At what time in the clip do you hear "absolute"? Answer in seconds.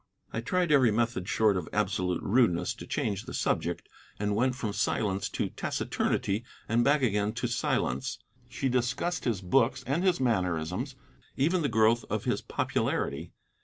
1.71-2.23